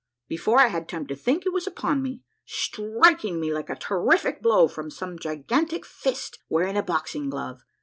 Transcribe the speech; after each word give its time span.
Before 0.27 0.59
I 0.59 0.69
had 0.69 0.89
time 0.89 1.05
to 1.05 1.15
think, 1.15 1.45
it 1.45 1.53
was 1.53 1.67
upon 1.67 2.01
me, 2.01 2.23
striking 2.43 3.39
me 3.39 3.53
like 3.53 3.69
a 3.69 3.75
terrific 3.75 4.41
blow 4.41 4.67
from 4.67 4.89
some 4.89 5.19
gigantic 5.19 5.85
fist 5.85 6.39
wearing 6.49 6.75
a 6.75 6.81
boxing 6.81 7.29
glove. 7.29 7.61